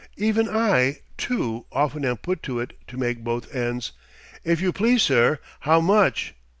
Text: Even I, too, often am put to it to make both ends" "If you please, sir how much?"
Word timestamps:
Even 0.17 0.49
I, 0.49 0.97
too, 1.15 1.67
often 1.71 2.03
am 2.05 2.17
put 2.17 2.41
to 2.41 2.59
it 2.59 2.73
to 2.87 2.97
make 2.97 3.23
both 3.23 3.53
ends" 3.53 3.91
"If 4.53 4.59
you 4.59 4.71
please, 4.73 5.03
sir 5.03 5.37
how 5.59 5.79
much?" 5.79 6.33